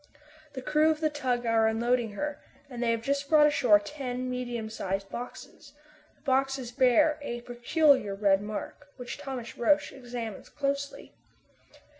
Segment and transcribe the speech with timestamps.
[0.53, 2.39] The crew of the tug are unloading her,
[2.71, 5.73] and they have just brought ashore ten medium sized boxes.
[6.15, 11.13] These boxes bear a peculiar red mark, which Thomas Roch examines closely.